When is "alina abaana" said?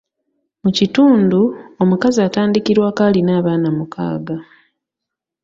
3.07-3.69